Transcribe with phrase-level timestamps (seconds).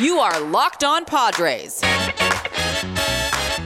[0.00, 1.80] You are Locked On Padres.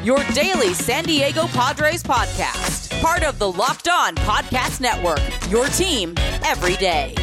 [0.05, 3.01] Your daily San Diego Padres podcast.
[3.01, 5.23] Part of the Locked On Podcast Network.
[5.51, 6.13] Your team
[6.45, 7.15] every day.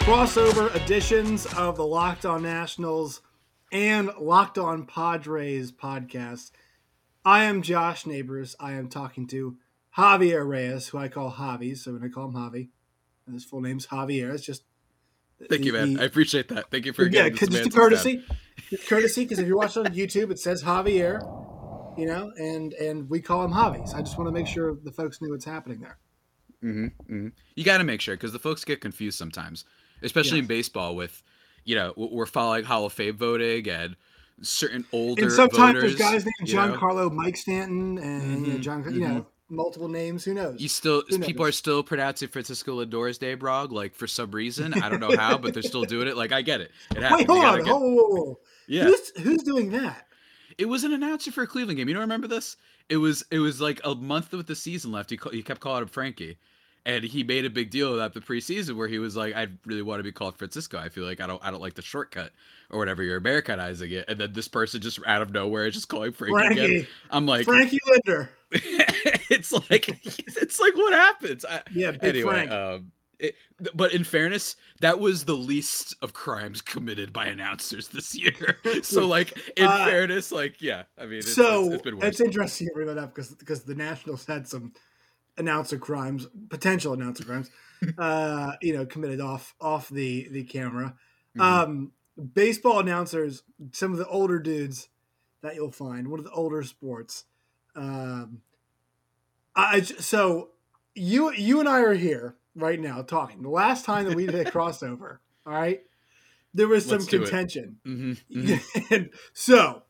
[0.00, 3.22] Crossover editions of the Locked On Nationals
[3.72, 6.50] and Locked On Padres podcast.
[7.24, 8.56] I am Josh Neighbors.
[8.60, 9.56] I am talking to
[9.96, 12.68] Javier Reyes, who I call Javi, so when I call him Javi,
[13.26, 14.32] and his full name's Javier.
[14.34, 14.64] It's just
[15.48, 15.88] Thank you, man.
[15.88, 16.70] he- I appreciate that.
[16.70, 18.24] Thank you for yeah, giving this because it's a courtesy.
[18.70, 21.18] It's courtesy because if you're watching on YouTube, it says Javier,
[21.98, 23.88] you know, and and we call him Javi.
[23.88, 25.98] So I just want to make sure the folks knew what's happening there.
[26.62, 29.64] Mm-hmm, You got to make sure because the folks get confused sometimes,
[30.02, 30.94] especially in baseball.
[30.94, 31.22] With
[31.64, 33.96] you know, we're following Hall of Fame voting and
[34.42, 36.76] certain older And sometimes voters, there's guys named you know.
[36.76, 40.24] Giancarlo Mike Stanton and you know, Mhm, John, you know, multiple names.
[40.24, 40.60] Who knows?
[40.60, 44.74] You still Who people are still pronouncing Francisco Lindor's Day, Brog, like for some reason.
[44.74, 46.16] I don't know how, but they're still doing it.
[46.16, 46.70] Like I get it.
[46.90, 46.98] It.
[46.98, 47.58] Wait, hold on.
[47.58, 48.84] get- Whoa, whoa, whoa, yeah.
[48.84, 50.06] Who's who's doing that?
[50.58, 51.88] It was an announcer for a Cleveland game.
[51.88, 52.56] You don't remember this?
[52.88, 55.10] It was it was like a month with the season left.
[55.10, 56.36] He he kept calling him Frankie,
[56.84, 59.46] and he made a big deal of that the preseason where he was like, "I
[59.64, 60.78] really want to be called Francisco.
[60.78, 62.32] I feel like I don't I don't like the shortcut
[62.70, 63.02] or whatever.
[63.02, 66.34] You're Americanizing it." And then this person just out of nowhere is just calling Frankie.
[66.38, 66.54] Again.
[66.56, 66.88] Frankie.
[67.10, 68.28] I'm like, Frankie Lindor.
[69.30, 71.44] it's like it's like what happens?
[71.44, 72.50] I, Yeah, Big anyway, Frank.
[72.50, 73.36] um, it,
[73.74, 78.58] but in fairness, that was the least of crimes committed by announcers this year.
[78.82, 82.08] so, like, in Uh, fairness, like, yeah, I mean, it's, so it's, it's been worse.
[82.08, 84.72] it's interesting you bring that up because because the Nationals had some
[85.38, 87.48] announcer crimes, potential announcer crimes,
[87.96, 90.94] uh, you know, committed off off the the camera.
[91.36, 91.40] Mhm.
[91.42, 91.92] Um,
[92.34, 93.42] baseball announcers,
[93.72, 94.88] some of the older dudes
[95.42, 97.24] that you'll find, one of the older sports.
[97.76, 98.42] Um,
[99.54, 100.50] I I so
[100.94, 103.42] you you and I are here right now talking.
[103.42, 105.82] The last time that we did a crossover, all right,
[106.54, 107.78] there was some Let's contention.
[107.86, 108.90] Mhm, mhm.
[108.90, 109.82] and so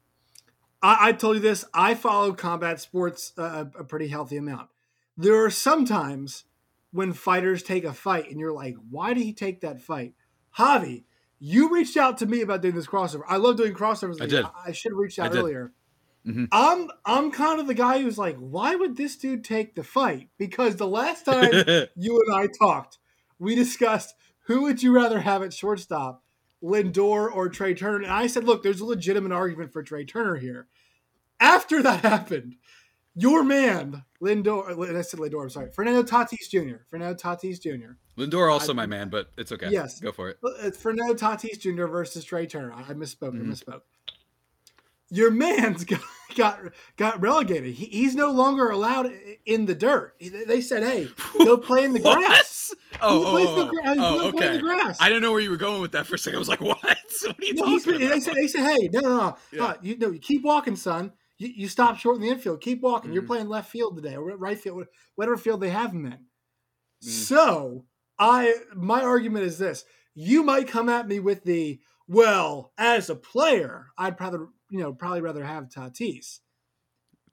[0.82, 1.64] I, I told you this.
[1.72, 4.68] I follow combat sports uh, a, pretty healthy amount.
[5.16, 6.44] There are sometimes
[6.90, 10.14] when fighters take a fight, and you're like, "Why did he take that fight?"
[10.58, 11.04] Javi,
[11.38, 13.22] you reached out to me about doing this crossover.
[13.26, 14.20] I love doing crossovers.
[14.20, 14.44] I did.
[14.66, 15.72] I, should have reached out earlier.
[16.26, 16.48] Mhm.
[16.52, 20.28] I'm I'm kind of the guy who's like, "Why would this dude take the fight?"
[20.38, 21.50] Because the last time
[21.96, 22.98] you and I talked,
[23.38, 24.14] we discussed
[24.46, 26.22] who would you rather have at shortstop,
[26.62, 28.02] Lindor or Trea Turner.
[28.02, 30.66] And I said, look, there's a legitimate argument for Trea Turner here.
[31.40, 32.56] After that happened,
[33.14, 37.92] your man, Lindor, I said Lindor, I'm sorry, Fernando Tatis Jr., Fernando Tatis Jr.
[38.16, 39.68] Lindor also I- my man, but it's okay.
[39.70, 40.00] Yes.
[40.00, 40.38] go for it.
[40.60, 41.86] It's Fernando Tatis Jr.
[41.86, 42.72] versus Trea Turner.
[42.72, 43.32] I misspoke.
[43.34, 43.42] Mhm.
[43.42, 43.80] I misspoke.
[45.12, 46.00] Your man's got
[46.34, 46.60] got,
[46.96, 47.74] got relegated.
[47.74, 49.12] He, he's no longer allowed
[49.44, 50.14] in the dirt.
[50.20, 51.08] They said, "Hey,
[51.44, 54.58] go play in the grass." Oh, oh, oh, the oh, the okay.
[54.58, 54.98] grass.
[55.00, 56.36] I don't know where you were going with that for a second.
[56.36, 56.78] I was like, what?
[56.82, 56.94] What
[57.40, 58.22] are you No, talking they about?
[58.22, 59.64] said, they said, hey, no, no, no, Yeah.
[59.64, 61.12] uh, you know, you keep walking, son.
[61.38, 62.60] You, you stop short in the infield.
[62.60, 63.12] Keep walking.
[63.12, 63.26] You're Mhm.
[63.26, 64.86] playing left field today, or right field,
[65.16, 66.12] whatever field they have him in.
[66.12, 67.08] Mm.
[67.08, 67.86] So,
[68.18, 69.84] I my argument is this:
[70.14, 74.92] you might come at me with the well, as a player, I'd rather, you know,
[74.92, 76.40] probably rather have Tatis.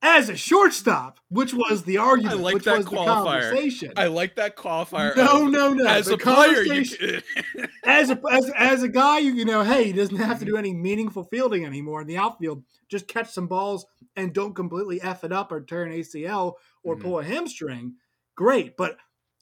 [0.02, 3.42] As a shortstop, which was the argument, like which that was the qualifier.
[3.42, 3.92] conversation.
[3.98, 5.14] I like that qualifier.
[5.18, 5.86] no, no, no.
[5.86, 7.22] As The a player, you, conversation-
[7.84, 10.54] as a as, as a guy, you, you know, hey, he doesn't have to Mm-hmm.
[10.54, 12.64] do any meaningful fielding anymore in the outfield.
[12.88, 13.86] Just catch some balls
[14.16, 17.02] and don't completely f it up or tear an ACL or Mhm.
[17.02, 17.96] pull a hamstring.
[18.36, 18.96] Great, but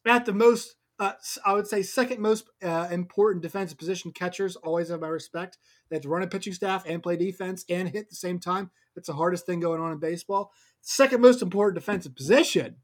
[0.07, 1.13] at the most, uh,
[1.45, 5.57] I would say second most uh, important defensive position, catchers always have my respect.
[5.89, 8.39] They have to run a pitching staff and play defense and hit at the same
[8.39, 8.71] time.
[8.95, 10.51] It's the hardest thing going on in baseball.
[10.81, 12.77] Second most important defensive position.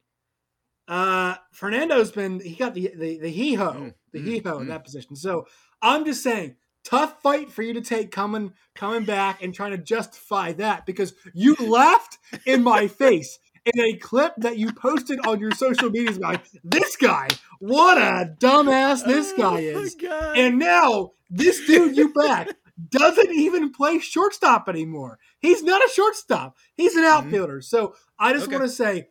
[0.87, 4.59] Uh, Fernando's been he got the the, the hee ho Mm, the mm, hee ho
[4.59, 4.69] in mm.
[4.69, 5.15] that position.
[5.15, 5.45] So
[5.81, 9.77] I'm just saying, tough fight for you to take coming coming back and trying to
[9.77, 15.39] justify that because you laughed in my face in a clip that you posted on
[15.39, 16.17] your social media.
[16.19, 17.27] Like this guy,
[17.59, 20.37] what a dumbass this guy Oh is, God.
[20.37, 22.49] and now this dude you back
[22.89, 25.19] doesn't even play shortstop anymore.
[25.39, 26.57] He's not a shortstop.
[26.75, 27.09] He's an Mhm.
[27.11, 27.61] outfielder.
[27.61, 28.57] So I just Okay.
[28.57, 29.07] want to say,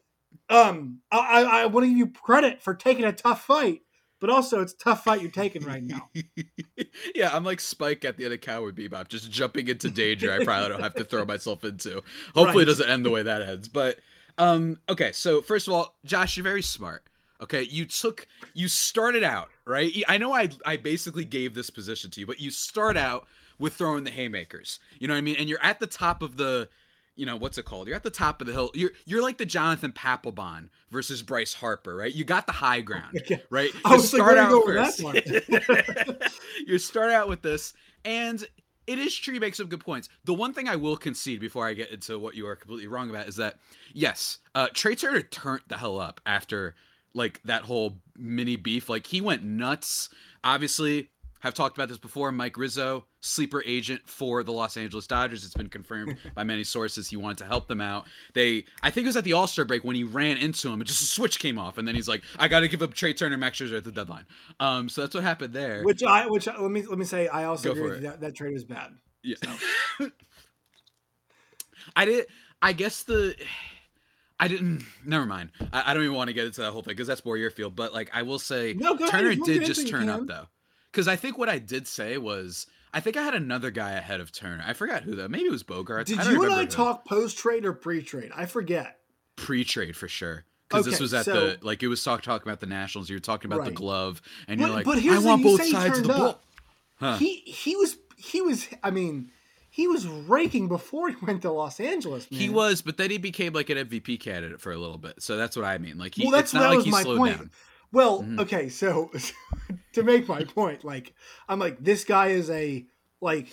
[0.51, 3.83] um, I, I, I want to give you credit for taking a tough fight,
[4.21, 6.11] but also it's a tough fight you're taking right now.
[7.15, 10.33] yeah, I'm like Spike at the end of Cowboy Bebop, just jumping into danger.
[10.33, 12.03] I probably don't have to throw myself into.
[12.35, 12.63] Hopefully, Right.
[12.63, 13.69] it doesn't end the way that ends.
[13.69, 13.99] But
[14.39, 15.13] um, okay.
[15.13, 17.05] So first of all, Josh, you're very smart.
[17.43, 19.93] Okay, you took you started out right.
[20.09, 23.27] I know I I basically gave this position to you, but you start out
[23.59, 24.79] with throwing the haymakers.
[24.99, 25.37] You know what I mean?
[25.39, 26.69] And you're at the top of the
[27.17, 27.89] you know what's it called?
[27.89, 28.71] You're at the top of the hill.
[28.75, 32.15] You're you're like the Jonathan Papelbon versus Bryce Harper, right?
[32.15, 33.21] You got the high ground,
[33.51, 33.73] right?
[33.75, 35.01] You I was like, start out first.
[36.67, 37.75] you start out with this,
[38.05, 38.45] and
[38.93, 39.35] it is true.
[39.35, 40.09] You make some good points.
[40.25, 43.11] The one thing I will concede before I get into what you are completely wrong
[43.11, 43.57] about is that
[43.93, 46.75] yes, uh, Trea Turner turned the hell up after
[47.15, 48.89] like that whole mini beef.
[48.89, 50.09] Like he went nuts.
[50.45, 51.09] Obviously,
[51.43, 52.31] have talked about this before.
[52.31, 55.45] Mike Rizzo, sleeper agent for the Los Angeles Dodgers.
[55.45, 58.07] It's been confirmed by many sources he wanted to help them out.
[58.33, 60.81] They, I think it was at the All Star break when he ran into him,
[60.81, 62.95] and just a switch came off, and then he's like, "I got to give up
[62.95, 64.25] Trea Turner, Max Scherzer at the deadline."
[64.61, 65.83] Um, so that's what happened there.
[65.83, 68.53] Which I, which let me let me say, I also Go agree that that trade
[68.53, 68.93] was bad.
[69.25, 69.37] Yeah.
[69.99, 70.11] So.
[71.97, 72.27] I did.
[72.61, 73.35] I guess the.
[74.39, 74.85] I didn't.
[75.05, 75.51] Never mind.
[75.73, 77.51] I, I don't even want to get into that whole thing because that's more your
[77.51, 77.75] field.
[77.75, 80.47] But like, I will say, no, Turner did just turn up though
[80.93, 84.21] because I think what I did say was I think I had another guy ahead
[84.21, 84.63] of Turner.
[84.67, 85.31] I forgot who that.
[85.31, 86.07] Maybe it was Bogart.
[86.07, 86.67] Did you and I who.
[86.67, 88.31] talk post trade or pre trade?
[88.35, 88.99] I forget.
[89.37, 90.45] Pre trade for sure.
[90.69, 93.09] Because okay, this was at so, the like it was talk talking about the Nationals.
[93.09, 93.69] You were talking about right.
[93.71, 96.41] the glove, and but, you're like, but I want both sides of the ball.
[96.97, 97.17] Huh.
[97.17, 98.69] He he was he was.
[98.83, 99.31] I mean,
[99.69, 102.31] he was raking before he went to Los Angeles.
[102.31, 102.41] Man.
[102.41, 105.23] He was, but then he became like an MVP candidate for a little bit.
[105.23, 105.99] So that's what I mean.
[105.99, 107.37] Like he, well, that's, it's not that like he slowed point.
[107.37, 107.51] down.
[107.91, 108.41] Well, mm-hmm.
[108.41, 109.11] okay, so
[109.93, 111.15] to make my point, like
[111.49, 112.85] I'm like this guy is a
[113.21, 113.49] like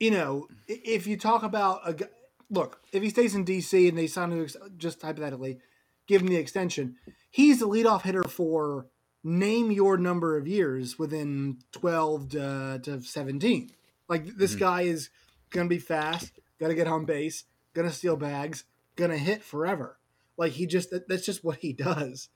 [0.00, 2.08] you know if you talk about a
[2.50, 4.46] look if he stays in DC and they sign him
[4.76, 5.58] just hypothetically
[6.06, 6.96] give him the extension,
[7.30, 8.86] he's the leadoff hitter for
[9.22, 13.70] name your number of years within 12 to, to 17.
[14.08, 14.60] Like this mm-hmm.
[14.60, 15.10] guy is
[15.50, 18.64] gonna be fast, gonna get on base, gonna steal bags,
[18.96, 19.98] gonna hit forever.
[20.36, 22.28] Like he just that's just what he does.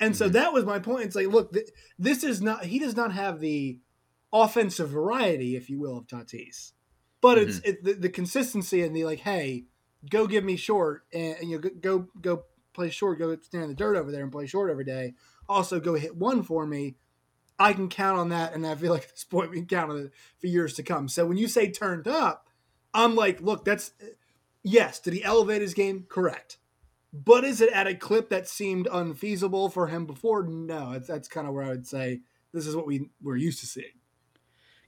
[0.00, 0.34] And so mm-hmm.
[0.34, 1.04] that was my point.
[1.04, 3.78] It's like, look, th- this is not, he does not have the
[4.32, 6.72] offensive variety, if you will, of Tatis.
[7.20, 7.48] But mm-hmm.
[7.48, 9.64] it's it, the, the, consistency and the like, hey,
[10.10, 12.44] go give me short and, and you know, go, go
[12.74, 15.14] play short, go stand in the dirt over there and play short every day.
[15.48, 16.96] Also, go hit one for me.
[17.58, 18.52] I can count on that.
[18.52, 20.82] And I feel like at this point, we can count on it for years to
[20.82, 21.08] come.
[21.08, 22.48] So when you say turned up,
[22.92, 23.92] I'm like, look, that's,
[24.62, 26.06] yes, did he elevate his game?
[26.08, 26.58] Correct.
[27.14, 30.42] But is it at a clip that seemed unfeasible for him before?
[30.42, 32.22] No, that's, that's kind of where I would say
[32.52, 34.00] this is what we we're used to seeing.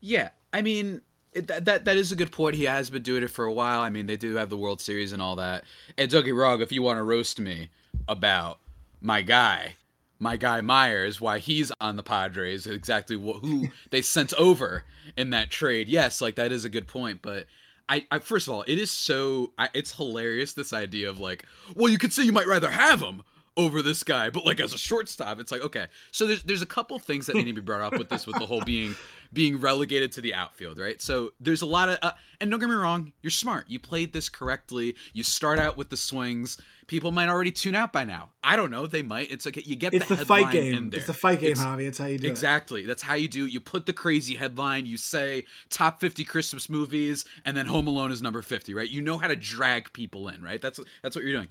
[0.01, 1.03] Yeah, I mean
[1.33, 2.57] it, that, that that is a good point.
[2.57, 3.81] He has been doing it for a while.
[3.81, 5.65] I mean, they do have the World Series and all that.
[5.97, 7.69] And don't get wrong, if you want to roast me
[8.09, 8.59] about
[9.01, 9.77] my guy,
[10.19, 14.85] my guy Myers, why he's on the Padres, exactly what, who they sent over
[15.17, 15.89] in that trade.
[15.89, 17.47] Yes, like that is a good point, but
[17.89, 21.45] I, I first of all, it is so I, it's hilarious this idea of like,
[21.75, 23.23] well, you could say you might rather have him
[23.57, 25.87] over this guy, but like as a shortstop, it's like okay.
[26.11, 28.39] So there's there's a couple things that need to be brought up with this, with
[28.39, 28.97] the whole being
[29.33, 31.01] being relegated to the outfield, right?
[31.01, 33.67] So there's a lot of, uh, and don't get me wrong, you're smart.
[33.69, 34.95] You played this correctly.
[35.13, 38.31] You start out with the swings people might already tune out by now.
[38.43, 38.87] I don't know.
[38.87, 39.31] They might.
[39.31, 40.91] It's like you get it's the, the fight game.
[40.93, 41.87] It's the fight game, it's, Javi.
[41.87, 42.83] It's how you do exactly.
[42.83, 42.87] It.
[42.87, 43.47] That's how you do.
[43.47, 44.87] You put the crazy headline.
[44.87, 48.75] You say top fifty Christmas movies, and then Home Alone is number fifty.
[48.75, 48.89] Right?
[48.89, 50.43] You know how to drag people in.
[50.43, 50.61] Right?
[50.61, 51.49] That's that's what you're doing.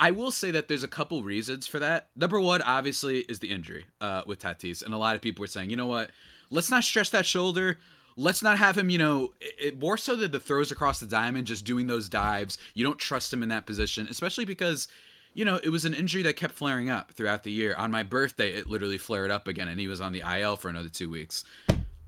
[0.00, 2.08] I will say that there's a couple reasons for that.
[2.14, 5.48] Number one, obviously, is the injury uh, with Tatis, and a lot of people were
[5.48, 6.10] saying, you know what?
[6.50, 7.78] Let's not stress that shoulder
[8.18, 11.46] let's not have him, you know, it, more so that the throws across the diamond,
[11.46, 12.58] just doing those dives.
[12.74, 14.88] You don't trust him in that position, especially because
[15.34, 17.74] you know, it was an injury that kept flaring up throughout the year.
[17.76, 20.68] On my birthday, it literally flared up again, and he was on the IL for
[20.68, 21.44] another two weeks.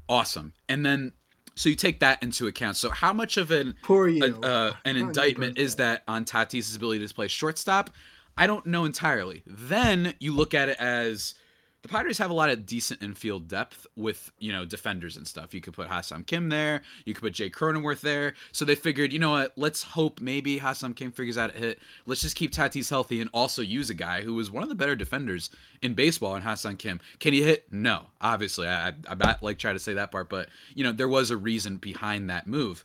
[0.09, 0.53] Awesome.
[0.69, 1.13] And then,
[1.55, 2.77] so you take that into account.
[2.77, 4.25] So, how much of an Poor you.
[4.25, 7.91] A, uh, an indictment is that on Tatis's ability to play shortstop?
[8.37, 9.45] I don't know entirely.
[9.47, 11.35] Then you look at it as
[11.83, 15.55] the Padres have a lot of decent infield depth with, you know, defenders and stuff.
[15.55, 16.83] You could put Ha-Seong Kim there.
[17.07, 18.35] You could put Jake Cronenworth there.
[18.53, 21.79] So they figured, you know what, let's hope maybe Ha-Seong Kim figures out a hit.
[22.05, 24.75] Let's just keep Tatis healthy and also use a guy who was one of the
[24.75, 25.49] better defenders
[25.81, 27.01] in baseball in Ha-Seong Kim.
[27.19, 27.73] Can he hit?
[27.73, 28.07] No.
[28.21, 28.69] Obviously.
[28.69, 31.31] I, I, I'm not like try to say that part, but, you know, there was
[31.31, 32.85] a reason behind that move.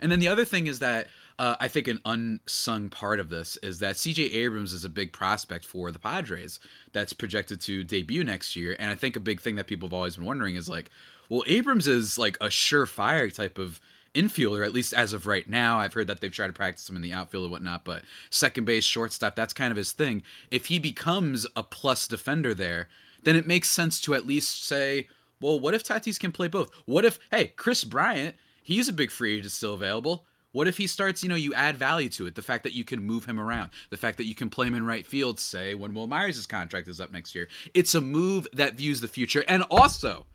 [0.00, 1.08] And then the other thing is that
[1.42, 5.12] uh, I think an unsung part of this is that CJ Abrams is a big
[5.12, 6.60] prospect for the Padres
[6.92, 8.76] that's projected to debut next year.
[8.78, 10.88] And I think a big thing that people have always been wondering is like,
[11.28, 13.80] well, Abrams is like a surefire type of
[14.14, 15.80] infielder, at least as of right now.
[15.80, 18.64] I've heard that they've tried to practice him in the outfield and whatnot, but second
[18.64, 20.22] base, shortstop, that's kind of his thing.
[20.52, 22.88] If he becomes a plus defender there,
[23.24, 25.08] then it makes sense to at least say,
[25.40, 26.70] well, what if Tatis can play both?
[26.84, 30.24] What if, hey, Kris Bryant, he's a big free agent still available.
[30.52, 32.34] What if he starts, you know, you add value to it?
[32.34, 34.74] The fact that you can move him around, the fact that you can play him
[34.74, 37.48] in right field, say, when Wil Myers' contract is up next year.
[37.72, 39.44] It's a move that views the future.
[39.48, 40.26] And also,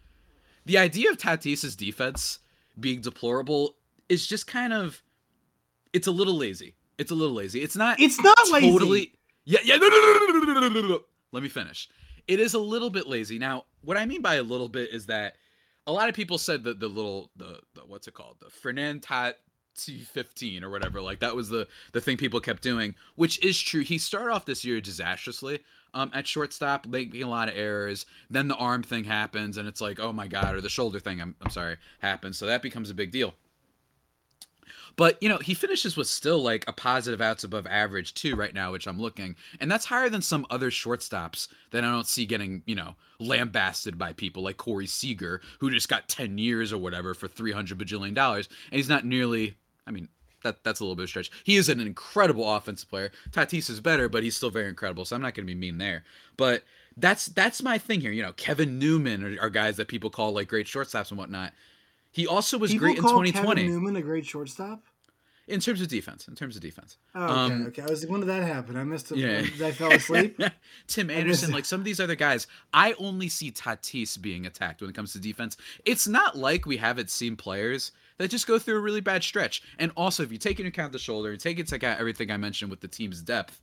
[0.66, 2.40] the idea of Tatis' defense
[2.80, 3.76] being deplorable
[4.10, 5.04] is just kind of,
[5.94, 6.74] it's a little lazy.
[6.98, 7.62] It's a little lazy.
[7.62, 9.12] It's not, it's not totally, lazy.
[9.46, 9.78] Yeah, yeah,
[11.32, 11.90] Let me finish.
[12.28, 13.38] It is a little bit lazy.
[13.38, 15.36] Now, what I mean by a little bit is that
[15.86, 18.38] a lot of people said that the little, the, the what's it called?
[18.40, 19.38] The Fernand Tat
[19.78, 23.82] T15 or whatever like that was the the thing people kept doing, which is true.
[23.82, 25.60] He started off this year disastrously
[25.94, 28.06] um, at shortstop, making a lot of errors.
[28.30, 31.22] Then the arm thing happens, and it's like, oh my god, or the shoulder thing.
[31.22, 32.38] I'm I'm sorry, happens.
[32.38, 33.34] So that becomes a big deal.
[34.98, 38.54] But you know, he finishes with still like a positive outs above average too right
[38.54, 42.26] now, which I'm looking, and that's higher than some other shortstops that I don't see
[42.26, 46.80] getting you know lambasted by people like Corey Seager, who just got 10 years or
[46.80, 49.56] whatever for 300 bajillion dollars, and he's not nearly.
[49.88, 50.10] I mean,
[50.44, 51.32] that that's a little bit of stretch.
[51.44, 53.12] He is an incredible offensive player.
[53.32, 55.06] Tatis is better, but he's still very incredible.
[55.06, 56.04] So I'm not going to be mean there.
[56.38, 56.64] But
[56.96, 58.12] that's that's my thing here.
[58.12, 61.54] You know, Kevin Newman are, are guys that people call like great shortstops and whatnot.
[62.12, 64.82] He also was People great in call 2020 Kevin Newman a great shortstop.
[65.48, 66.28] in terms of defense.
[66.28, 66.98] In terms of defense.
[67.14, 67.82] Oh, okay, Um, okay.
[67.84, 68.76] I was like, when did that happen?
[68.76, 69.18] I missed it.
[69.20, 69.68] Yeah.
[69.68, 70.40] I fell asleep?
[70.88, 74.90] Tim Anderson, like some of these other guys, I only see Tatis being attacked when
[74.90, 75.58] it comes to defense.
[75.86, 79.62] It's not like we haven't seen players that just go through a really bad stretch.
[79.80, 82.38] And also, if you take into account the shoulder and take into account everything I
[82.38, 83.62] mentioned with the team's depth,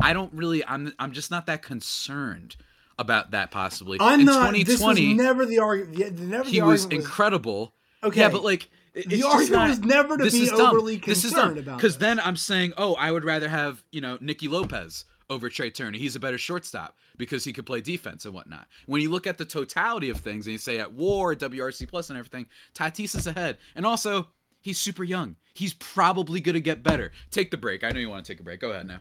[0.00, 2.56] I don't really, I'm, I'm just not that concerned
[2.98, 3.98] about that possibly.
[4.00, 4.52] I'm In not.
[4.54, 6.18] This was 2020, never the argument.
[6.20, 7.72] Never he the was argument incredible.
[8.02, 8.20] Okay.
[8.20, 10.60] Yeah, but like, it- the argument not- was never to this be is dumb.
[10.70, 11.76] overly This is concerned dumb about.
[11.78, 15.70] because then I'm saying, oh, I would rather have you know Nicky Lopez over Trea
[15.70, 15.98] Turner.
[15.98, 18.66] He's a better shortstop because he could play defense and whatnot.
[18.86, 22.10] When you look at the totality of things and you say at WAR, WRC plus,
[22.10, 24.28] and everything, Tatis is ahead, and also
[24.60, 25.36] he's super young.
[25.54, 27.12] He's probably gonna get better.
[27.30, 27.82] Take the break.
[27.84, 28.60] I know you want to take a break.
[28.60, 29.00] Go ahead now.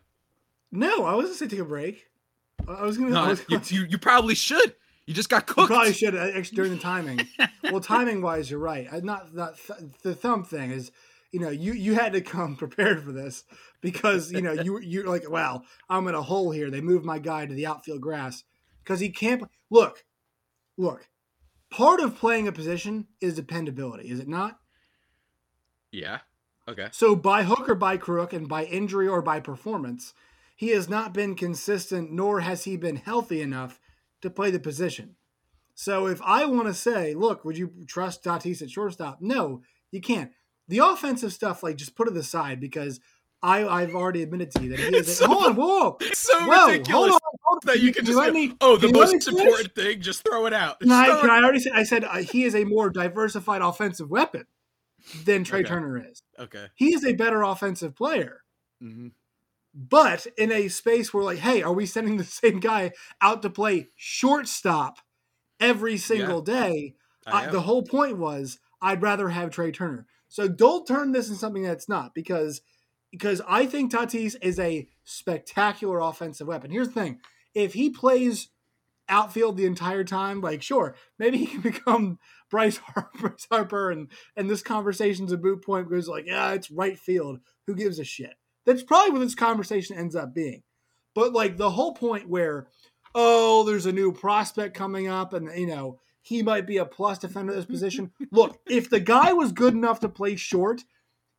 [0.72, 2.08] no, I wasn't saying take a break.
[2.68, 3.10] I was gonna.
[3.20, 4.74] I No, was you, gonna you, you probably should.
[5.06, 5.68] You just got You cooked.
[5.68, 7.20] probably should uh, actually during the timing.
[7.64, 8.88] well, timing wise, you're right.
[8.92, 10.92] I, not not th- the thumb thing is,
[11.32, 13.44] you know, you you had to come prepared for this
[13.82, 16.70] because you know you you're like, wow, I'm in a hole here.
[16.70, 18.44] They moved my guy to the outfield grass
[18.84, 19.44] because he can't.
[19.70, 20.06] Look,
[20.78, 21.08] look.
[21.72, 24.60] Part of playing a position is dependability, is it not?
[25.92, 26.20] Yeah.
[26.68, 26.88] Okay.
[26.92, 30.14] So by hook or by crook, and by injury or by performance,
[30.56, 33.80] he has not been consistent, nor has he been healthy enough
[34.22, 35.16] to play the position.
[35.74, 39.18] So if I want to say, look, would you trust Tatis at shortstop?
[39.22, 40.32] No, you can't.
[40.68, 43.00] The offensive stuff, like, just put it aside because
[43.44, 45.18] I, I've already admitted to you that he is.
[45.18, 47.68] So- hold on, whoa, It's so whoa, ridiculous hold on, hold on.
[47.68, 50.24] that you can just go, me- oh, the can you let most important thing, just
[50.28, 50.80] throw it out.
[50.80, 51.70] Can I, I already say?
[51.74, 54.46] I said uh, he is a more diversified offensive weapon
[55.26, 55.70] than Trey Okay.
[55.70, 56.24] Turner is.
[56.40, 56.66] Okay.
[56.74, 58.42] He is a better offensive player.
[58.82, 59.10] hmm
[59.78, 62.92] but in a space where like hey are we sending the same guy
[63.22, 65.00] out to play shortstop
[65.60, 66.96] every single day
[67.28, 71.30] I I, the whole point was i'd rather have trea turner so don't turn this
[71.30, 72.62] into something that's not because
[73.10, 76.72] because i think tatis is a spectacular offensive weapon.
[76.72, 77.20] Here's the thing.
[77.54, 78.50] If he plays
[79.08, 82.18] outfield the entire time like sure maybe he can become
[82.50, 87.00] bryce harper, harper and and this conversation's a moot point because like yeah it's right
[87.00, 87.40] field.
[87.68, 88.34] Who gives a shit?
[88.66, 90.64] That's probably what this conversation ends up being.
[91.14, 92.68] But like the whole point where,
[93.14, 97.20] oh, there's a new prospect coming up, and you know he might be a plus
[97.20, 98.12] defender at this position.
[98.32, 100.82] Look, if the guy was good enough to play short,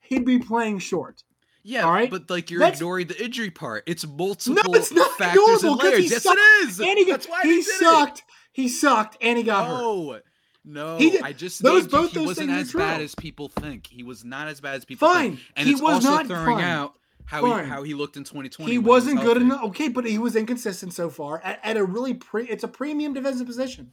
[0.01, 1.25] he'd be playing short.
[1.65, 2.09] Yeah, All right?
[2.09, 3.83] but like you're That's- ignoring the injury part.
[3.89, 6.11] It's multiple no, it's not factors and he layers.
[6.13, 6.81] Yes, sucked, it is.
[6.81, 8.23] And he, That's why he did sucked.
[8.53, 9.47] He sucked, and he It.
[9.47, 9.81] got hurt.
[9.81, 10.21] No,
[10.65, 10.97] no.
[10.99, 13.89] He did- I just those- both he those wasn't as bad as people think.
[13.89, 15.41] He was not as bad as people Fine, think.
[15.57, 16.65] And he it's was also not throwing fine.
[16.65, 17.65] out how Fine.
[17.65, 18.71] he how he looked in 2020.
[18.71, 19.65] He wasn't was good enough.
[19.65, 22.47] Okay, but he was inconsistent so far at, at a really pre.
[22.49, 23.93] It's a premium defensive position.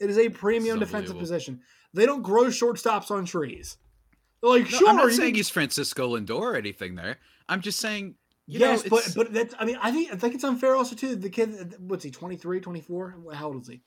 [0.00, 1.60] It is a premium defensive position.
[1.94, 3.78] They don't grow shortstops on trees.
[4.42, 7.18] They're like, No, sure, I'm not saying can- he's Francisco Lindor or anything there.
[7.48, 9.54] I'm just saying, you yes, know, but but that's.
[9.58, 11.16] I mean, I think I think it's unfair also too.
[11.16, 12.10] The kid, what's he?
[12.10, 13.16] 23, 24?
[13.32, 13.80] How old is he?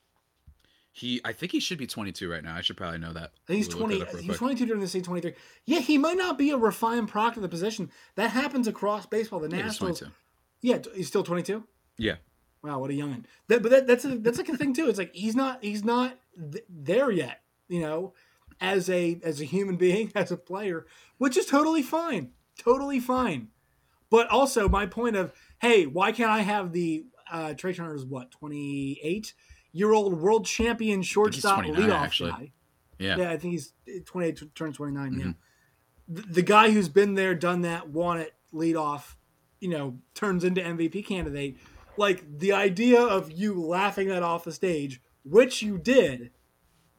[0.92, 2.56] he, I think he should be 22 right now.
[2.56, 3.32] I should probably know that.
[3.48, 4.00] He's twenty.
[4.00, 5.06] that He's twenty two during the season.
[5.06, 5.34] Twenty three.
[5.66, 7.89] Yeah, he might not be a refined product of the position.
[8.16, 9.39] That happens across baseball.
[9.39, 10.00] The Yeah, Nationals.
[10.00, 10.16] 22.
[10.62, 11.63] Yeah, he's still twenty two.
[11.98, 12.16] Yeah.
[12.63, 13.25] Wow, what a youngin!
[13.48, 14.89] That, but that, that's a, that's like a thing too.
[14.89, 16.18] It's like he's not he's not
[16.51, 17.42] th- there yet.
[17.68, 18.13] You know,
[18.60, 20.86] as a as a human being, as a player,
[21.18, 23.50] which is totally fine, totally fine.
[24.10, 28.32] But also my point of hey, why can't I have the uh, Trea Turner's what
[28.32, 29.34] twenty eight
[29.72, 32.32] year old world champion shortstop 29, leadoff actually.
[32.32, 32.51] guy?
[32.98, 33.18] Yeah.
[33.18, 33.74] Yeah, I think he's
[34.06, 35.13] 28, turns 29.
[35.13, 35.25] Yeah.
[35.25, 35.36] Mhm.
[36.08, 39.16] The, the guy who's been there, done that, won it, lead off,
[39.60, 41.58] you know, turns into MVP candidate.
[42.00, 46.32] Like the idea of you laughing that off the stage, which you did,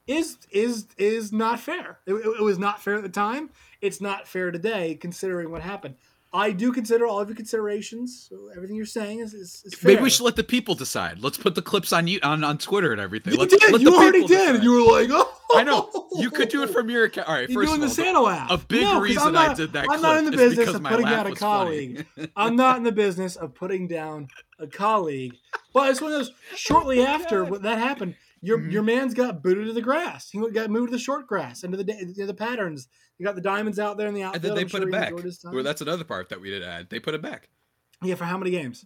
[0.05, 1.99] is is is not fair.
[2.05, 3.49] It, it- was not fair at the time.
[3.81, 5.95] it's not fair today considering what happened.
[6.33, 8.27] I do consider all of your considerations.
[8.29, 11.19] So everything you're saying is, is, is Maybe we should let the people decide.
[11.21, 13.33] Let's put the clips on you on, on Twitter and everything.
[13.33, 13.71] You Let's, did.
[13.71, 14.27] let You the already did.
[14.53, 14.63] decide.
[14.63, 15.37] You were like, oh.
[15.53, 15.89] I know.
[16.13, 17.27] You could do it from your account.
[17.27, 18.51] All right, You're first doing of the all, Santa app.
[18.51, 21.05] a big No, reason not, I did that I'm not in the business of putting
[21.05, 22.05] down a colleague.
[22.37, 25.35] I'm not in the business of putting down a colleague.
[25.73, 26.31] But it's one of those.
[26.55, 28.71] Shortly oh after what that happened, your Mhm.
[28.71, 30.29] your man's got booted to the grass.
[30.29, 32.87] He got moved to the short grass into the the, the patterns.
[33.17, 34.43] You got the diamonds out there in the outfield.
[34.43, 35.09] And then they I'm put sure it back.
[35.11, 35.53] enjoyed his time.
[35.53, 36.89] Well, that's another part that we did add.
[36.89, 37.49] They put it back.
[38.03, 38.85] yeah, for how many games?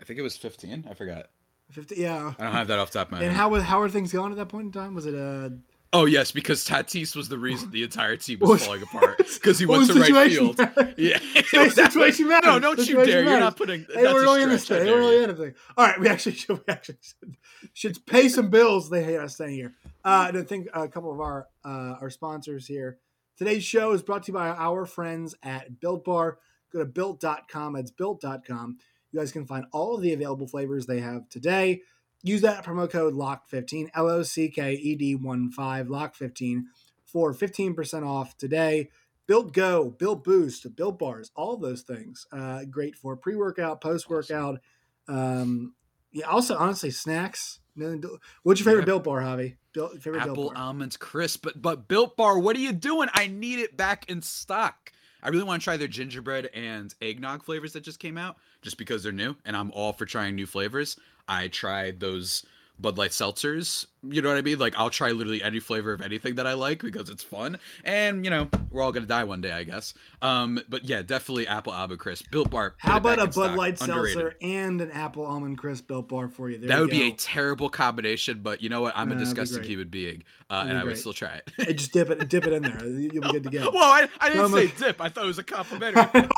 [0.00, 0.86] I think it was 15.
[0.90, 1.26] I forgot.
[1.70, 1.94] Fifty.
[1.96, 2.34] Yeah.
[2.38, 3.36] I don't have that off the top of my And head.
[3.36, 4.94] how was how are things going at that point in time?
[4.94, 5.50] Was it uh
[5.92, 9.58] oh yes, because Tatis was the reason the entire team was was- falling apart because
[9.58, 10.58] he went to right field.
[10.96, 11.18] Yeah,
[11.52, 12.46] Hey, situation matters.
[12.46, 13.24] No, don't you Situation dare!
[13.24, 13.80] You're not putting.
[13.80, 14.92] Hey, that's we're really in this stretch, I thing.
[14.92, 15.22] We're really you.
[15.22, 15.54] in this thing.
[15.76, 17.36] All right, we actually should we actually should,
[17.72, 18.90] should pay some bills.
[18.90, 19.74] They hate us saying here.
[20.04, 22.98] Uh, and I think a couple of our uh, our sponsors here.
[23.36, 26.38] Today's show is brought to you by our friends at Built Bar.
[26.72, 27.72] Go to built.com.
[27.74, 28.76] That's built.com.
[29.10, 31.82] You guys can find all of the available flavors they have today.
[32.22, 36.62] Use that promo code LOCK15, L O C K E D 1 5, LOCK15
[37.04, 38.88] for 15% off today.
[39.26, 42.26] Built Go, Built Boost, Built Bars, all those things.
[42.32, 44.60] Uh, great for pre workout, post workout.
[45.08, 45.74] Um,
[46.12, 47.60] yeah, also, honestly, snacks.
[47.74, 48.84] What's your favorite Yeah.
[48.84, 49.56] Built Bar, Javi?
[49.72, 50.62] Built, favorite Apple Built Bar?
[50.64, 53.08] almonds crisp, but but Built Bar, what are you doing?
[53.14, 54.92] I need it back in stock.
[55.22, 58.76] I really want to try their gingerbread and eggnog flavors that just came out, just
[58.76, 60.96] because they're new, and I'm all for trying new flavors.
[61.28, 62.44] I tried those
[62.80, 63.86] Bud Light seltzers.
[64.04, 64.58] You know what I mean?
[64.58, 68.24] Like I'll try literally any flavor of anything that I like because it's fun, and
[68.24, 69.94] you know we're all gonna die one day, I guess.
[70.20, 72.74] Um, but yeah, definitely Apple almond crisp, Built Bar.
[72.78, 73.56] How about a Bud stock.
[73.56, 74.12] Light Underrated.
[74.14, 76.58] seltzer and an Apple Almond Crisp Built Bar for you?
[76.58, 78.94] There That you would be a terrible combination, but you know what?
[78.96, 81.52] I'm Nah, a disgusting human being, uh, and I would still try it.
[81.56, 82.84] Hey, just dip it, dip it in there.
[82.88, 83.70] You'll be good to go.
[83.72, 85.00] Well, I, I didn't No, say I'm- dip.
[85.00, 86.28] I thought it was a complimentary.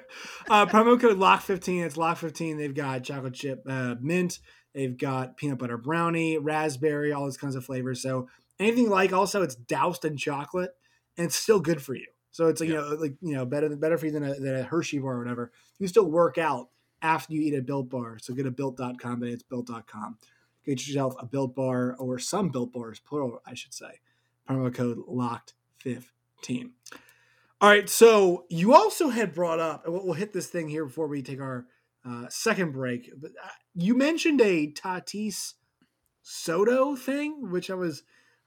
[0.51, 4.39] uh, promo code lock15 it's lock15 they've got chocolate chip uh, mint.
[4.73, 8.01] They've got peanut butter brownie raspberry all those kinds of flavors.
[8.01, 8.27] So
[8.59, 10.71] anything like also it's doused in chocolate
[11.17, 12.07] and it's still good for you.
[12.31, 14.55] So it's like you know like you know better better for you than a, than
[14.55, 15.51] a hershey bar or whatever.
[15.79, 16.69] You still work out
[17.01, 18.17] after you eat a built bar.
[18.19, 20.17] So go to built.com but it's built.com
[20.65, 23.99] get yourself a built bar or some built bars plural i should say.
[24.49, 26.71] Promo code locked 15
[27.61, 31.07] all right, so you also had brought up, and we'll, hit this thing here before
[31.07, 31.65] we take our
[32.03, 33.11] uh, second break.
[33.15, 35.53] But uh, you mentioned a Tatis
[36.23, 38.03] Soto thing, which I was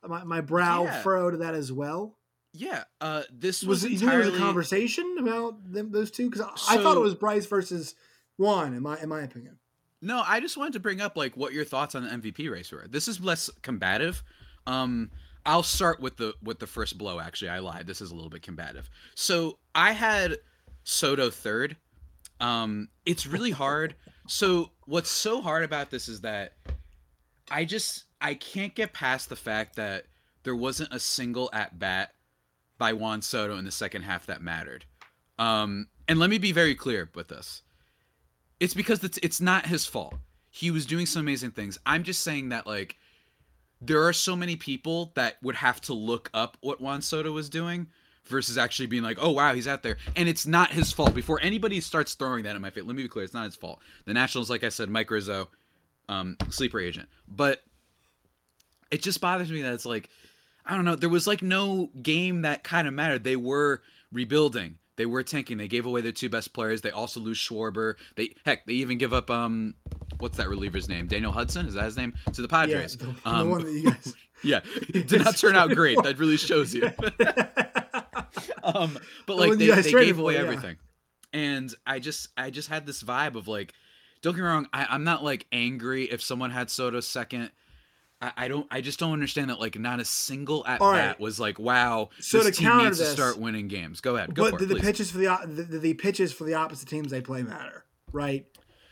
[0.07, 1.03] my, my brow Yeah.
[1.03, 2.19] furrowed to that as well.
[2.53, 6.29] yeah, uh, this Was, was, it there was entirely a conversation about them, those two?
[6.31, 7.95] Because I, I thought it was Bryce versus
[8.37, 9.59] Juan, in my in my opinion.
[10.03, 12.71] No, I just wanted to bring up like what your thoughts on the MVP race
[12.71, 12.87] were.
[12.89, 14.23] This is less combative.
[14.67, 15.11] Um,
[15.47, 17.21] I'll start with the with the first blow.
[17.21, 17.87] Actually, I lied.
[17.87, 18.89] This is a little bit combative.
[19.15, 20.39] So I had
[20.85, 21.77] Soto third.
[22.41, 23.95] Um, it's really hard.
[24.27, 26.53] So what's so hard about this is that
[27.51, 30.07] I just I can't get past the fact that
[30.45, 32.13] there wasn't a single at bat
[32.79, 34.85] by Juan Soto in the second half that mattered.
[35.39, 37.63] Um, and let me be very clear with this.
[38.61, 40.15] It's because it's it's not his fault.
[40.51, 41.79] He was doing some amazing things.
[41.85, 42.97] I'm just saying that like
[43.87, 47.49] there are so many people that would have to look up what Juan Soto was
[47.49, 47.87] doing
[48.27, 49.99] versus actually being like, oh wow, he's out there.
[50.17, 51.15] And it's not his fault.
[51.15, 53.57] Before anybody starts throwing that in my face, let me be clear, it's not his
[53.57, 53.81] fault.
[54.07, 55.49] The Nationals, like I said, Mike Rizzo,
[56.09, 57.09] um, sleeper agent.
[57.29, 57.63] But
[58.91, 60.09] it just bothers me that it's like,
[60.65, 63.25] I don't know, there was like no game that kind of mattered.
[63.25, 64.79] They were rebuilding.
[64.97, 65.59] They were tanking.
[65.59, 66.81] They gave away their two best players.
[66.81, 67.95] They also lose Schwarber.
[68.15, 69.75] They heck, they even give up um
[70.19, 71.07] what's that reliever's name?
[71.07, 72.15] Daniel Hudson, is that his name?
[72.33, 72.97] To the Padres.
[73.01, 74.15] Yeah, the, the Um, one that you guys.
[74.43, 76.03] Yeah, it did not turn out great.
[76.03, 76.85] That really shows you.
[78.63, 80.41] um, but like they, they gave for, away yeah.
[80.41, 80.77] everything,
[81.33, 83.73] and I just I just had this vibe of like,
[84.23, 87.51] don't get me wrong, I, I'm not like angry if someone had Soto second.
[88.39, 88.67] I, don't.
[88.71, 91.21] I just don't understand that like not a single at bat right.
[91.21, 94.01] was like, wow, So this to team needs to start winning games.
[94.01, 94.87] Go ahead, go but for did it, the please.
[94.87, 98.47] pitches for the, the the pitches for the opposite teams they play matter, right?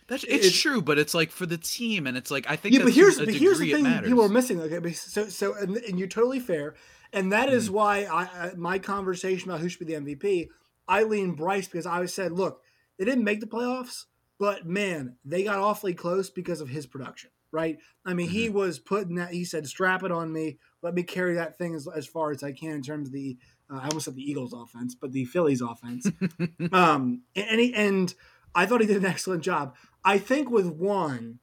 [0.09, 2.75] That's, it's it- true, but it's like for the team, and it's like I think
[2.75, 4.61] yeah, but here's a but here's the thing people are missing.
[4.61, 6.75] Okay, so so and, and you're totally fair,
[7.13, 7.75] and that is Mm-hmm.
[7.75, 10.49] why I, I my conversation about who should be the MVP,
[10.89, 12.61] I lean Bryce because I said, look,
[12.99, 14.05] they didn't make the playoffs,
[14.39, 17.79] but man, they got awfully close because of his production, right?
[18.05, 18.59] I mean, he Mm-hmm.
[18.59, 19.31] was putting that.
[19.33, 22.43] He said, strap it on me, let me carry that thing as, as far as
[22.43, 23.39] I can in terms of the.
[23.73, 26.07] Uh, I almost said the Eagles offense, but the Phillies offense.
[26.73, 28.13] um, and he, and
[28.55, 29.75] I thought he did an excellent job.
[30.05, 31.39] I think with one,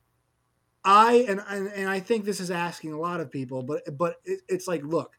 [0.84, 4.17] I and, and and I think this is asking a lot of people, but but
[4.26, 5.17] it, it's like, look,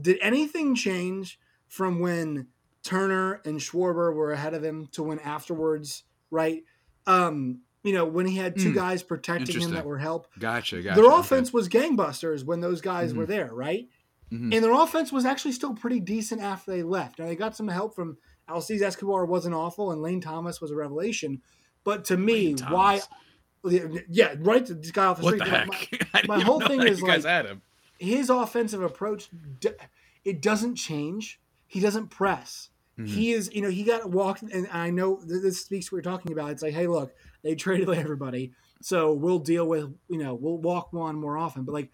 [0.00, 2.48] did anything change from when
[2.82, 6.62] Turner and Schwarber were ahead of him to win afterwards, right?
[7.06, 8.74] Um, you know, when he had two Mm.
[8.74, 10.28] guys protecting him that were help.
[10.38, 10.80] Gotcha.
[10.82, 11.00] Gotcha.
[11.00, 11.20] Their okay.
[11.20, 13.28] offense was gangbusters when those guys were Mhm.
[13.28, 13.88] there, right?
[14.32, 14.54] Mhm.
[14.54, 17.18] And their offense was actually still pretty decent after they left.
[17.18, 18.18] Now they got some help from
[18.52, 21.40] Alcides Escobar wasn't awful, and Lane Thomas was a revelation.
[21.84, 23.00] But to me, why?
[23.64, 24.64] Yeah, right.
[24.66, 25.48] This guy off the What street.
[25.50, 26.26] the heck?
[26.28, 27.24] my- my whole thing is like-
[27.98, 29.28] his offensive approach,
[30.24, 31.40] it doesn't change.
[31.66, 32.70] He doesn't press.
[32.98, 33.06] Mhm.
[33.08, 36.10] He is, you know, he got walked, and I know this speaks to what we're
[36.10, 36.50] talking about.
[36.50, 40.92] It's like, hey, look, they traded everybody, so we'll deal with, you know, we'll walk
[40.92, 41.64] Juan more often.
[41.64, 41.90] But like,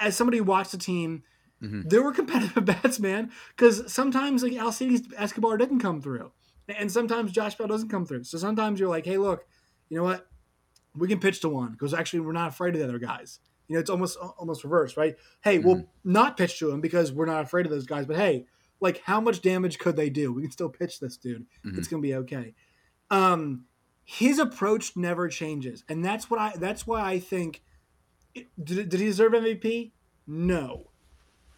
[0.00, 1.22] as somebody who watched the team,
[1.62, 1.88] Mhm.
[1.90, 3.30] there were competitive bats, man.
[3.56, 6.32] Because sometimes like Alcides Escobar didn't come through,
[6.68, 8.24] and sometimes Josh Bell doesn't come through.
[8.24, 9.46] So sometimes you're like, hey, look,
[9.88, 10.26] you know what?
[10.96, 13.38] We can pitch to Juan because actually we're not afraid of the other guys.
[13.68, 15.16] You know, it's almost almost reverse, right?
[15.42, 18.06] Hey, we'll not pitch to him because we're not afraid of those guys.
[18.06, 18.46] But hey,
[18.80, 20.32] like, how much damage could they do?
[20.32, 21.46] We can still pitch this dude.
[21.64, 22.54] It's gonna be okay.
[23.10, 23.66] Um,
[24.04, 26.52] his approach never changes, and that's what I.
[26.56, 27.62] That's why I think.
[28.34, 29.92] Did, did he deserve MVP?
[30.26, 30.89] No.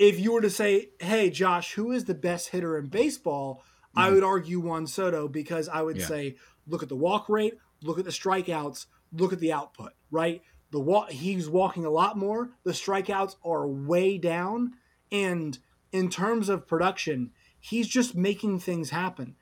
[0.03, 3.63] If you were to say, "Hey, Josh, who is the best hitter in baseball?"
[3.95, 4.15] I mm.
[4.15, 6.07] would argue Juan Soto because I would Yeah.
[6.07, 6.37] say,
[6.67, 9.93] look at the walk rate, look at the strikeouts, look at the output.
[10.11, 12.51] Right, the walk he's walking a lot more.
[12.65, 14.73] The strikeouts are way down,
[15.13, 15.57] and
[15.93, 19.37] in terms of production, he's just making things happen.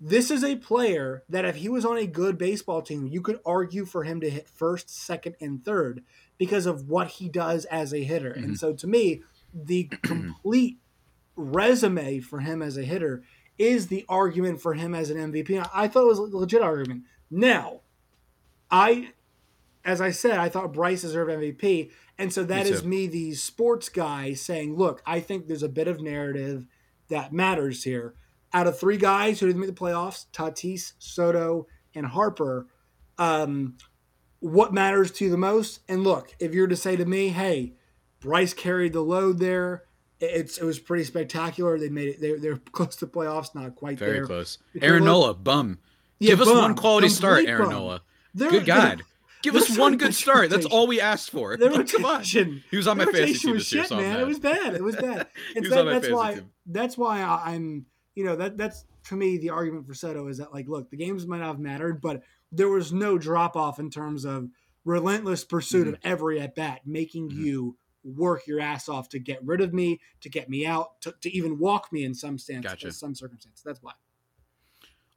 [0.00, 3.40] This is a player that if he was on a good baseball team, you could
[3.44, 6.02] argue for him to hit first, second, and third
[6.38, 8.30] because of what he does as a hitter.
[8.30, 8.54] And mm-hmm.
[8.54, 10.78] so to me, the complete
[11.36, 13.22] resume for him as a hitter
[13.58, 15.68] is the argument for him as an MVP.
[15.74, 17.02] I thought it was a legit argument.
[17.30, 17.80] Now,
[18.70, 19.12] I
[19.88, 21.90] as I said, I thought Bryce deserved MVP.
[22.18, 25.68] And so that Me is me, the sports guy, saying, look, I think there's a
[25.68, 26.66] bit of narrative
[27.08, 28.14] that matters here.
[28.52, 32.66] Out of three guys who didn't make the playoffs, Tatis, Soto, and Harper,
[33.16, 33.76] um,
[34.40, 35.80] what matters to you the most?
[35.88, 37.74] And look, if you're to say to me, hey,
[38.20, 39.84] Bryce carried the load there,
[40.20, 41.78] it's it was pretty spectacular.
[41.78, 42.20] They made it.
[42.20, 44.26] They're, they're close to playoffs, not quite Very there.
[44.26, 44.58] close.
[44.80, 45.78] Aaron Nola, bum.
[46.18, 47.72] Yeah, Give us one quality start, Aaron bum.
[47.72, 48.02] Nola.
[48.36, 49.02] Good God.
[49.42, 50.50] Give us one good start.
[50.50, 51.56] That's all we asked for.
[51.56, 52.24] Their Like, come on.
[52.24, 54.18] He was on my fantasy team was this year, shit, so man.
[54.20, 54.74] It was bad.
[54.74, 55.28] It was bad.
[55.54, 56.34] And was my that's why.
[56.34, 56.50] team.
[56.66, 57.86] That's why I'm.
[58.16, 60.96] You know that that's to me the argument for Soto is that like, look, the
[60.96, 64.48] games might not have mattered, but there was no drop off in terms of
[64.84, 65.94] relentless pursuit Mm-hmm.
[65.94, 67.76] of every at bat, making you
[68.16, 71.30] work your ass off to get rid of me, to get me out, to, to
[71.34, 72.88] even walk me in some stance, Gotcha.
[72.88, 73.62] Uh, some circumstances.
[73.64, 73.92] That's why.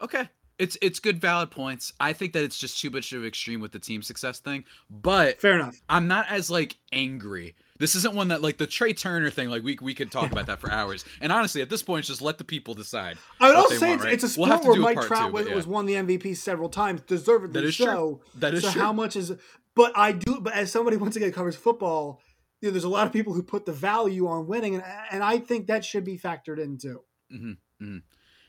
[0.02, 0.28] Okay.
[0.60, 1.92] It's it's good valid points.
[2.00, 4.64] I think that it's just too much of an extreme with the team success thing,
[4.92, 5.82] but Fair enough.
[5.90, 7.56] I'm not as like angry.
[7.80, 9.50] This isn't one that like the Trea Turner thing.
[9.50, 11.04] Like we we could talk about that for hours.
[11.22, 13.18] And honestly, at this point, just let the people decide.
[13.40, 14.14] I would also say want, it's, right?
[14.14, 15.56] it's a We'll sport where Mike Trout two, was, yeah.
[15.56, 17.86] was won the MVP several times, deservedly That is true.
[17.86, 18.22] so.
[18.36, 18.82] That is so true.
[18.82, 19.34] how much is?
[19.74, 20.42] But I do.
[20.42, 22.22] But as somebody once again covers football,
[22.62, 25.24] you know, there's a lot of people who put the value on winning, and and
[25.24, 27.02] I think that should be factored in too.
[27.34, 27.52] Mm-hmm,
[27.84, 27.98] mm-hmm.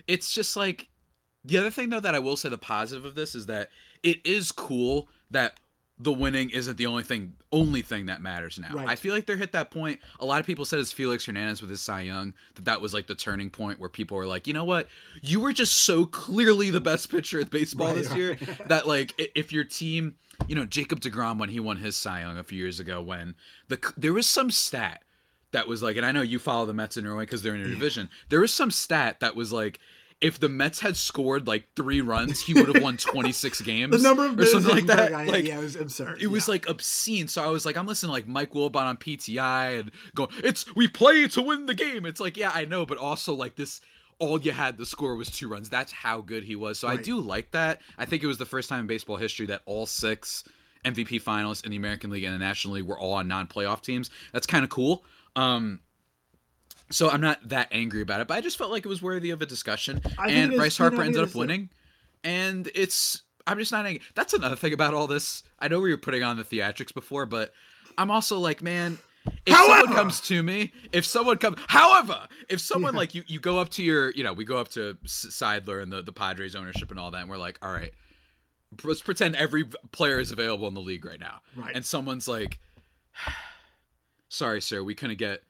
[0.07, 0.89] it's just like
[1.45, 3.71] the other thing though that I will say the positive of this is that
[4.03, 5.59] it is cool that
[6.03, 8.75] the winning isn't the only thing only thing that matters now.
[8.75, 8.89] Right.
[8.89, 10.01] I feel like they're hit that point.
[10.21, 12.93] A lot of people said it's Felix Hernandez with his Cy Young that that was
[12.93, 14.89] like the turning point where people were like, you know what,
[15.23, 18.19] you were just so clearly the best pitcher at baseball Right, this right.
[18.19, 20.17] year that like if your team,
[20.49, 23.35] you know, Jacob Degrom when he won his Cy Young a few years ago when
[23.69, 25.03] the there was some stat
[25.53, 27.61] that was like, and I know you follow the Mets in Norway because they're in
[27.61, 28.09] your division.
[28.31, 29.79] There was some stat that was like,
[30.23, 33.91] if the Mets had scored like three runs, he would have won 26 games.
[33.95, 35.13] The number of or something like that.
[35.13, 36.23] I- Like, yeah, it was absurd.
[36.23, 36.53] it was yeah.
[36.53, 37.29] like obscene.
[37.29, 40.65] So I was like, I'm listening to like Mike Wilbon on PTI and going, it's
[40.75, 42.07] we play to win the game.
[42.07, 43.81] It's like, yeah, I know, but also like this,
[44.19, 45.69] all you had the score was two runs.
[45.69, 46.79] That's how good he was.
[46.79, 47.81] So I do like that.
[47.99, 50.45] I think it was the first time in baseball history that all six
[50.85, 54.11] MVP finalists in the American League and the National League were all on non-playoff teams.
[54.33, 55.05] That's kind of cool.
[55.35, 55.81] Um,
[56.93, 59.31] so I'm not that angry about it, but I just felt like it was worthy
[59.31, 60.01] of a discussion.
[60.19, 61.71] I And Bryce Harper ended up winning,
[62.23, 64.03] and it's I'm just not angry.
[64.15, 65.43] That's another thing about all this.
[65.59, 67.53] I know we were putting on the theatrics before, but
[67.99, 68.99] I'm also like, man,
[69.47, 72.99] if However- someone comes to me, if someone comes, however, if someone Yeah.
[72.99, 75.93] like you, you go up to your, you know, we go up to Seidler and
[75.93, 77.93] the the Padres ownership and all that, and we're like, all right,
[78.85, 81.75] let's pretend every player is available in the league right now, Right.
[81.75, 82.59] and someone's like,
[84.29, 85.43] sorry, sir, we couldn't get,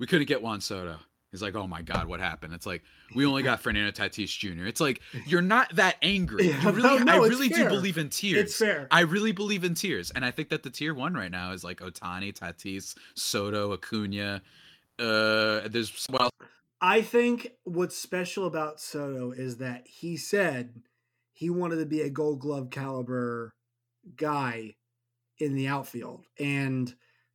[0.00, 0.98] we couldn't get Juan Soto.
[1.30, 2.54] He's like, oh my god, what happened?
[2.54, 2.82] It's like
[3.14, 4.66] we only got Fernando Tatis Jr.
[4.66, 6.48] It's like you're not that angry.
[6.48, 8.40] Yeah, You really, no, no, I really do believe in tears.
[8.40, 8.88] It's fair.
[8.90, 11.62] I really believe in tiers, and I think that the tier one right now is
[11.62, 14.42] like Ohtani, Tatis, Soto, Acuna.
[14.98, 16.30] Uh, there's else
[16.80, 20.82] I think what's special about Soto is that he said
[21.32, 23.52] he wanted to be a Gold Glove caliber
[24.16, 24.74] guy
[25.38, 26.92] in the outfield, and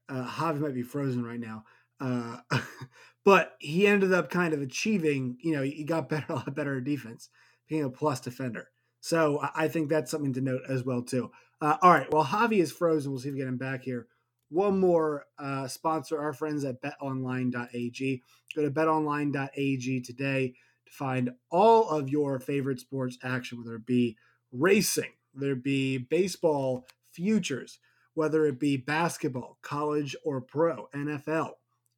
[0.10, 1.63] uh, Javi might be frozen right now.
[1.99, 2.38] Uh,
[3.25, 6.79] but he ended up kind of achieving, you know, he got better, a lot better
[6.81, 7.29] defense,
[7.67, 8.69] being a plus defender.
[8.99, 11.31] So I think that's something to note as well too.
[11.62, 13.12] Uh, all right, well Javi is frozen.
[13.12, 14.08] We'll see if we get him back here.
[14.49, 18.23] One more uh, sponsor, our friends at BetOnline.ag.
[18.55, 20.53] Go to BetOnline.ag today
[20.86, 24.17] to find all of your favorite sports action, whether it be
[24.51, 27.79] racing, whether it be baseball futures,
[28.13, 31.51] whether it be basketball, college or pro, NFL,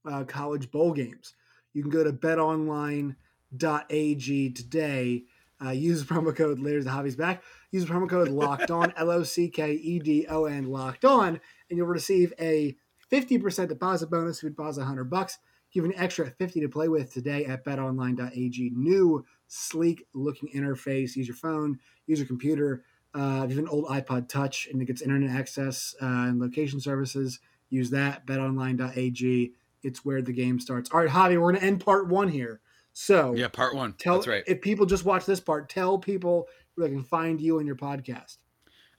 [0.08, 1.34] uh, college bowl games.
[1.74, 3.15] You can go to betonline.ag
[4.52, 5.24] today.
[5.63, 7.43] Uh, use promo code Layers the Hobbies Back.
[7.72, 11.39] Use promo code Locked On, L O C K E D O N, Locked On,
[11.70, 12.76] and you'll receive a
[13.12, 15.39] 50% deposit bonus if you deposit 100 bucks.
[15.72, 18.72] Give an extra 50 to play with today at betonline.ag.
[18.76, 21.15] New, sleek looking interface.
[21.15, 22.84] Use your phone, use your computer.
[23.13, 26.39] Uh, if you have an old iPod Touch and it gets internet access uh, and
[26.39, 27.39] location services,
[27.70, 28.26] use that.
[28.26, 29.54] BetOnline.ag.
[29.88, 30.91] It's where the game starts.
[30.91, 32.60] All right, Javi, we're going to end part one here.
[32.93, 33.93] So yeah, part one.
[33.93, 34.43] Tell, That's right.
[34.47, 37.76] If people just watch this part, tell people where they can find you and your
[37.76, 38.38] podcast.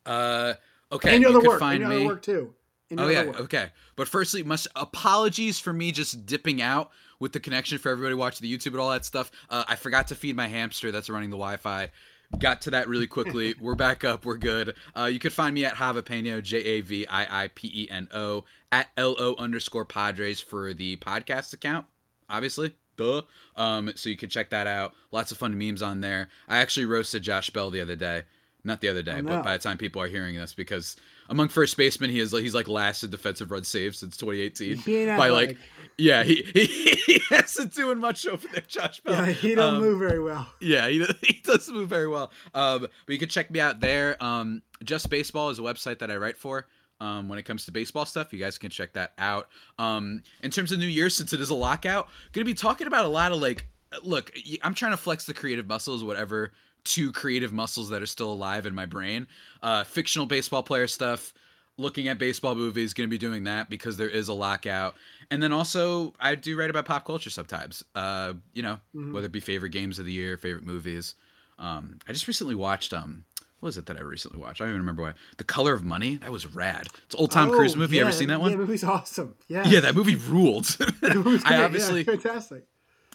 [0.07, 0.55] Uh,
[0.93, 1.15] okay.
[1.15, 1.61] And your you other could work.
[1.61, 2.05] Find and your me.
[2.05, 2.55] other work too.
[2.97, 3.41] Oh yeah, work.
[3.41, 3.71] okay.
[3.97, 8.49] But firstly, must apologies for me just dipping out with the connection for everybody watching
[8.49, 9.31] the YouTube and all that stuff.
[9.51, 11.91] Uh, I forgot to feed my hamster that's running the Wi-Fi.
[12.39, 13.55] Got to that really quickly.
[13.61, 14.25] we're back up.
[14.25, 14.75] We're good.
[14.97, 18.09] Uh, you can find me at Javiipeno, J A V I I P E N
[18.13, 21.87] O, at L O underscore Padres for the podcast account,
[22.29, 22.75] obviously.
[22.97, 23.23] Duh.
[23.57, 24.93] Um, so you can check that out.
[25.11, 26.29] Lots of fun memes on there.
[26.49, 28.25] I actually roasted Josh Bell the other day.
[28.65, 30.97] Not the other day, Oh, but by the time people are hearing this, because
[31.31, 34.83] among first basemen, he is he's like last in defensive run saves since 2018.
[35.17, 35.59] By like, athletic.
[35.99, 36.67] Yeah, he, he
[37.07, 39.27] he hasn't doing much over there, Josh Bell.
[39.27, 40.47] yeah, he don't Um, move very well.
[40.61, 42.31] yeah, he, he doesn't move very well.
[42.55, 44.23] Um, but you can check me out there.
[44.23, 46.67] Um, Just Baseball is a website that I write for.
[47.01, 49.49] Um, when it comes to baseball stuff, you guys can check that out.
[49.79, 53.05] Um, in terms of New Year, since it is a lockout, gonna be talking about
[53.05, 53.67] a lot of like,
[54.03, 54.33] look,
[54.63, 56.53] I'm trying to flex the creative muscles, whatever
[56.85, 59.27] two creative muscles that are still alive in my brain.
[59.63, 61.33] Uh, fictional baseball player stuff,
[61.79, 64.97] looking at baseball movies, gonna be doing that because there is a lockout.
[65.31, 67.85] And then also, I do write about pop culture sometimes.
[67.95, 69.13] Uh, you know, Mhm.
[69.13, 71.15] whether it be favorite games of the year, favorite movies.
[71.59, 73.25] Um, I just recently watched um,
[73.61, 74.61] what was it that I recently watched?
[74.61, 75.15] I don't even remember why.
[75.39, 76.17] The Color of Money.
[76.17, 76.87] That was rad.
[77.07, 77.97] It's an old Tom Cruise Oh, movie.
[77.97, 78.53] yeah, Ever seen that one?
[78.53, 79.35] Yeah, movie's awesome.
[79.49, 79.67] Yeah.
[79.69, 80.77] Yeah, that movie ruled.
[80.81, 81.47] It was great.
[81.47, 82.65] I Yeah, fantastic.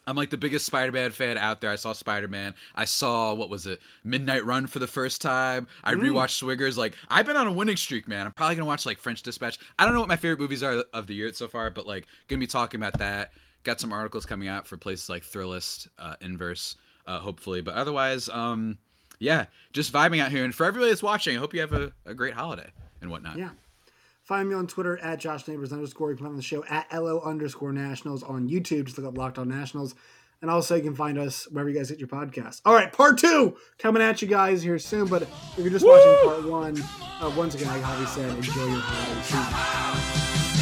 [0.05, 1.69] I'm like the biggest Spider-Man fan out there.
[1.69, 2.53] I saw Spider-Man.
[2.75, 5.67] I saw what was it, Midnight Run for the first time.
[5.83, 6.01] I Mm.
[6.01, 6.75] rewatched Swiggers.
[6.77, 8.25] Like I've been on a winning streak, man.
[8.25, 9.57] I'm probably gonna watch like French Dispatch.
[9.79, 12.05] I don't know what my favorite movies are of the year so far, but like
[12.27, 13.31] gonna be talking about that.
[13.63, 16.75] Got some articles coming out for places like Thrillist, uh, Inverse,
[17.07, 17.61] uh, hopefully.
[17.61, 18.77] But otherwise, um,
[19.19, 20.43] yeah, just vibing out here.
[20.43, 22.69] And for everybody that's watching, I hope you have a, a great holiday
[23.01, 23.37] and whatnot.
[23.37, 23.51] Yeah.
[24.23, 26.11] Find me on Twitter at Josh Neighbors underscore.
[26.11, 28.85] You can find the show at LO underscore nationals on YouTube.
[28.85, 29.95] Just look up Locked On Nationals.
[30.41, 32.61] And also, you can find us wherever you guys get your podcast.
[32.65, 35.07] All right, part two coming at you guys here soon.
[35.07, 36.81] But if you're just watching part one,
[37.21, 40.52] uh, once again, like Javi said, enjoy your holiday season.